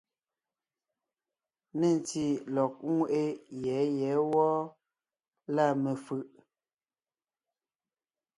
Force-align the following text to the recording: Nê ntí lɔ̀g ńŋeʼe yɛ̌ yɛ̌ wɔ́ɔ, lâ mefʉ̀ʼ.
Nê 1.79 1.89
ntí 1.99 2.25
lɔ̀g 2.55 2.73
ńŋeʼe 2.93 3.21
yɛ̌ 3.63 3.81
yɛ̌ 3.99 4.15
wɔ́ɔ, 4.31 4.59
lâ 5.55 5.65
mefʉ̀ʼ. 5.83 6.25